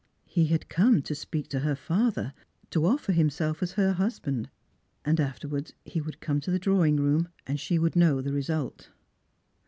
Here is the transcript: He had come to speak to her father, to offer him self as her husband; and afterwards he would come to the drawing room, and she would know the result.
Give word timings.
He 0.25 0.47
had 0.47 0.67
come 0.67 1.03
to 1.03 1.13
speak 1.13 1.47
to 1.49 1.59
her 1.59 1.75
father, 1.75 2.33
to 2.71 2.87
offer 2.87 3.11
him 3.11 3.29
self 3.29 3.61
as 3.61 3.73
her 3.73 3.93
husband; 3.93 4.49
and 5.05 5.19
afterwards 5.19 5.73
he 5.85 6.01
would 6.01 6.19
come 6.19 6.39
to 6.41 6.49
the 6.49 6.57
drawing 6.57 6.95
room, 6.97 7.27
and 7.45 7.59
she 7.59 7.77
would 7.77 7.95
know 7.95 8.19
the 8.19 8.33
result. 8.33 8.89